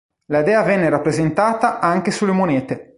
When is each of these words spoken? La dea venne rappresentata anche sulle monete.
La 0.31 0.41
dea 0.41 0.63
venne 0.63 0.89
rappresentata 0.89 1.77
anche 1.79 2.09
sulle 2.09 2.31
monete. 2.31 2.89